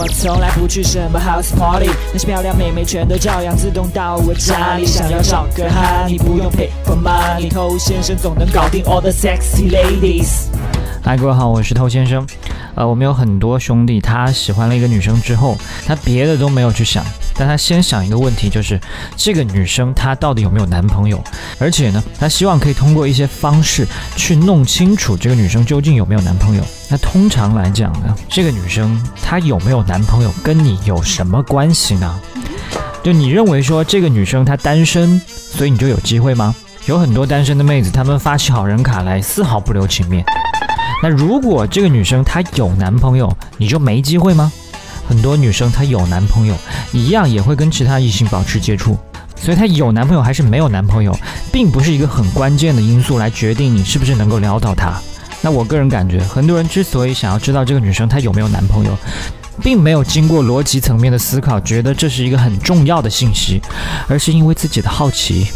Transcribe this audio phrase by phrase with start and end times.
[0.00, 4.86] 我从来不去什么 house party，那些漂亮妹妹全都照样自动到我家里。
[4.86, 10.44] 想要找个哈，你不用 pay for money，偷先生总能搞定 all the sexy ladies。
[11.02, 12.24] 嗨，各位好，我是偷先生。
[12.76, 17.04] 呃，我们有很多兄弟，他喜欢了一个女生之后，他别的都没有去想，
[17.38, 18.80] 但他先想一个问题，就是
[19.16, 21.22] 这个女生她到底有没有男朋友？
[21.60, 23.86] 而且呢，他希望可以通过一些方式
[24.16, 26.62] 去弄清楚这个女生究竟有没有男朋友。
[26.90, 32.20] 那通常来讲呢，这个女生她有没有男朋友跟你有什么关系呢？
[33.02, 36.54] 就你认为说这个女生她单身，所以你就有机会吗？
[36.86, 40.24] 有很多单身的妹子，她们发起好人卡来，丝毫不留情面。
[41.02, 44.50] 那如果这个女生她有男朋友，你就没机会吗？
[45.08, 46.54] 很多女生她有男朋友，
[46.92, 48.98] 一样也会跟其他异性保持接触，
[49.36, 51.18] 所以她有男朋友还是没有男朋友，
[51.50, 55.00] 并不是一个很关键的因素来决定你是不是能够撩到她。
[55.40, 58.96] 那我个人感觉，很多人之所以想要知道这个女生她有没有男朋友，
[59.62, 63.62] 并没有经过逻辑层面的思考，觉得这是一个很重要的信息，
[64.08, 65.46] 而是因为自己的好奇。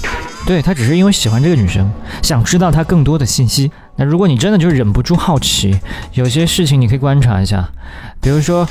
[0.45, 1.89] 对他只是因为喜欢这个女生，
[2.21, 3.71] 想知道她更多的信息。
[3.95, 5.79] 那如果你真的就忍不住好奇，
[6.15, 7.69] 有些事情你可以观察一下，
[8.21, 8.69] 比如说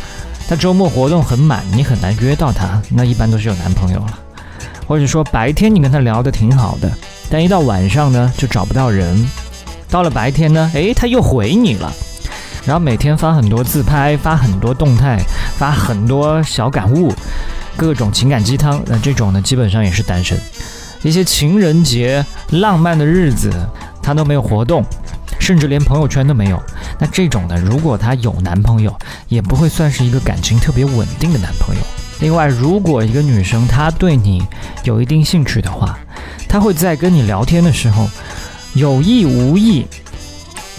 [0.48, 4.20] 他周末活动很满，你很难约到他，那一般都是有男朋友了。
[4.88, 6.92] 或者说白天你跟他聊得挺好的，
[7.30, 9.26] 但一到晚上呢就找不到人。
[9.90, 11.92] 到了白天呢，诶，他又回你了，
[12.66, 15.18] 然后每天发很多自拍，发很多动态，
[15.58, 17.14] 发很多小感悟，
[17.78, 18.82] 各种情感鸡汤。
[18.86, 20.38] 那这种呢，基本上也是单身。
[21.04, 23.50] 一些情人节浪漫的日子，
[24.04, 24.84] 他都没有活动。
[25.42, 26.64] 甚至连朋友圈都没有，
[27.00, 27.58] 那这种呢？
[27.58, 28.96] 如果她有男朋友，
[29.28, 31.82] 也不会算是一个感情特别稳定的男朋友。
[32.20, 34.44] 另外，如果一个女生她对你
[34.84, 35.98] 有一定兴趣的话，
[36.48, 38.08] 她会在跟你聊天的时候，
[38.76, 39.88] 有意无意、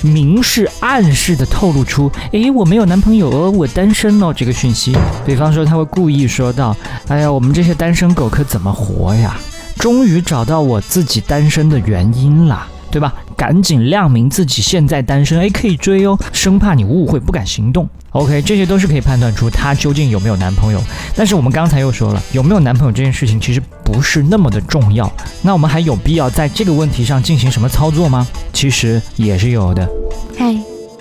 [0.00, 4.96] 明示暗示的透露出“诶，我没有男朋友哦，我单身哦”这个讯息。
[5.26, 6.76] 比方说，她会故意说道
[7.08, 9.36] ：“哎呀，我们这些单身狗可怎么活呀？
[9.78, 13.12] 终于找到我自己单身的原因啦，对吧？”
[13.42, 17.88] 赶紧亮明自己现在单身，哎，可以追哦，生怕你误会不敢行动。
[18.12, 20.80] OK，这些都是可以判断出她究竟有没有男朋友。
[21.16, 25.12] 但是我们刚才又说了，有没有男朋友这件事情其实不是那么的重要。
[25.42, 28.24] 那我们还有必要在这个问题上进行什么操作吗？
[28.52, 29.88] 其实也是有的。
[30.38, 30.56] 嗨，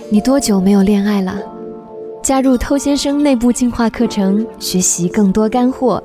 [0.09, 1.35] 你多久没有恋爱了？
[2.23, 6.03] 加入偷先生内部进化课程，学习更多干货。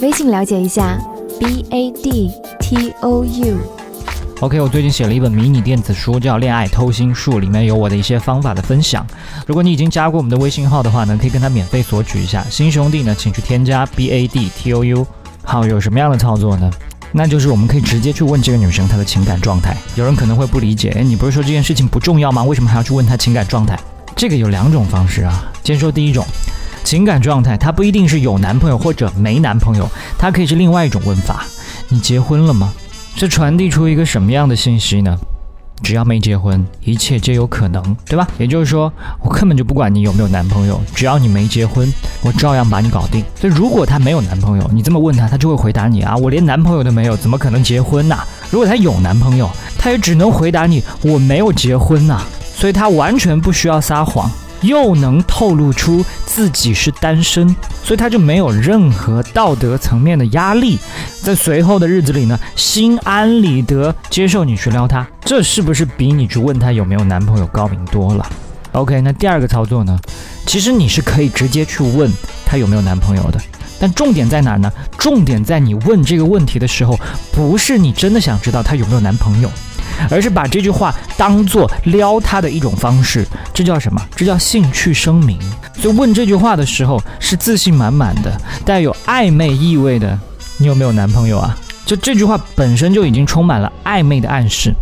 [0.00, 0.98] 微信了解一下
[1.38, 3.79] ，b a d t o u。
[4.40, 9.06] OK，我最近写了一本迷你电子书，叫《恋爱偷心术》，里面有我的一些方法的分享。
[9.46, 12.42] 如果你已经加过我们的微信号的话呢，可以跟他免费索取一下。
[12.48, 15.06] 新兄弟呢，请去添加 B A D T O U。
[15.44, 16.70] 好，有什么样的操作呢？
[17.12, 19.76] 那就是我们可以直接去问这个女生她的情感状态。
[19.94, 22.42] 有人可能会不理解，哎，你不是说这件事情不重要吗？
[22.42, 23.78] 为什么还要去问她情感状态？
[24.16, 25.52] 这个有两种方式啊。
[25.62, 26.24] 先说第一种，
[26.82, 29.86] 情感状态，它不一定是有男朋友或者没男朋友，
[30.18, 31.44] 它可以是另外一种问法。
[31.90, 32.72] 你结婚了吗？
[33.16, 35.16] 这传递出一个什么样的信息呢？
[35.82, 38.28] 只要没结婚，一切皆有可能，对吧？
[38.38, 41.90] 也就是说，我根本就不管你有没有男朋友，只要你没结婚，
[42.22, 43.24] 我照样把你搞定。
[43.34, 48.16] 所以，如果她没有男朋友，你这么问她，她就会回答你啊，我连男朋友都没有，怎么可能结婚呢？
[48.50, 49.48] 如果她有男朋友，
[49.78, 52.20] 她也只能回答你，我没有结婚呐。
[52.54, 54.30] 所以，她完全不需要撒谎。
[54.62, 57.48] 又能透露出自己是单身，
[57.82, 60.78] 所以他就没有任何道德层面的压力，
[61.22, 68.26] 在随后的日子里呢，心安理得接受你去撩他，这是不是比你去问他有没有男朋友高明多了
[68.72, 69.98] ？OK，那第二个操作呢？
[70.46, 72.10] 其实你是可以直接去问
[72.44, 73.40] 他有没有男朋友的，
[73.78, 74.72] 但重点在哪儿呢？
[74.98, 76.98] 重点在你问这个问题的时候，
[77.32, 79.50] 不是你真的想知道他有没有男朋友。
[80.10, 84.00] 而是把这句话当做撩他的一种方式，这叫什么？
[84.14, 85.38] 这叫兴趣声明。
[85.74, 90.18] 所以问这句话的时候是自信满满的，带有暧昧意味的。
[90.58, 91.56] 你有没有男朋友啊？
[91.86, 94.74] 就这句话本身就已经充满了暧昧的暗示。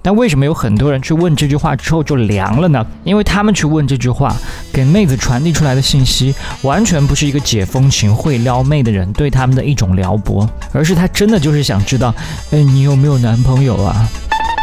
[0.00, 2.86] 但为什么有很多人去问这句话之后就凉了呢？
[3.02, 4.32] 因为他们去问这句话，
[4.72, 12.14] 给妹子传递出来的信息，完全不是一个解风情、会撩妹的人对他们的一种撩拨，而是他真的就是想知道，
[12.52, 14.08] 哎，你有没有男朋友啊？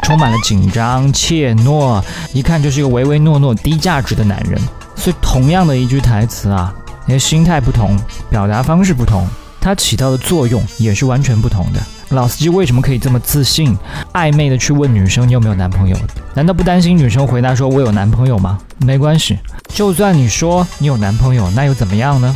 [0.04, 2.04] 充满了紧张、怯懦，
[2.34, 4.62] 一看就是一个唯唯诺诺、低价值的男人。
[4.96, 6.74] 所以，同样的一句台词啊，
[7.06, 7.98] 你的心态不同，
[8.30, 9.28] 表达方式不同，
[9.60, 11.80] 它起到的作用也是完全不同的。
[12.10, 13.76] 老司机为什么可以这么自信、
[14.14, 15.98] 暧昧的去问女生你有没有男朋友？
[16.36, 18.60] 难道不担心女生回答说“我有男朋友”吗？
[18.86, 19.40] 没关系，
[19.70, 22.36] 就算你说你有男朋友，那又怎么样呢？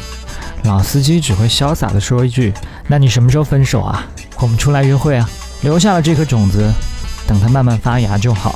[0.63, 2.51] 老司机只会潇洒的说一句
[2.89, 4.03] ：“那你什么时候分手啊？
[4.39, 5.29] 我们出来约会啊！”
[5.61, 6.71] 留下了这颗种子。
[7.27, 8.55] 等它慢慢发芽就好。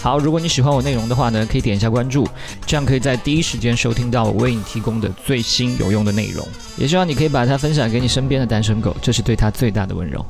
[0.00, 2.28] 好，如果你喜欢我内容的话呢，可以点一下关注，
[2.64, 6.46] 这样可以在第一时间收听到我为你提供的最新有用的内容。
[6.76, 10.24] 也希望你可以把它分享给你身边的单身狗，这是对他最大的温柔。